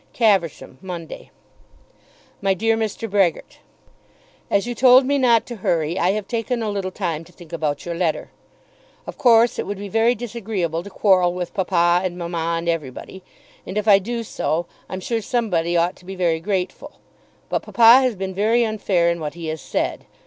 [0.13, 1.29] Caversham, Monday.
[2.41, 3.07] MY DEAR MR.
[3.07, 3.59] BREHGERT,
[4.49, 7.53] As you told me not to hurry, I have taken a little time to think
[7.53, 8.31] about your letter.
[9.05, 13.21] Of course it would be very disagreeable to quarrel with papa and mamma and everybody.
[13.63, 16.93] And if I do do so, I'm sure somebody ought to be very grateful.
[17.47, 20.05] But papa has been very unfair in what he has said.